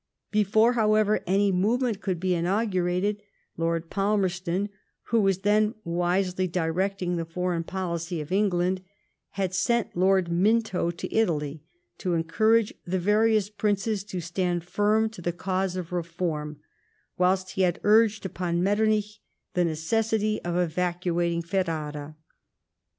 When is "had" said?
9.33-9.53, 17.61-17.79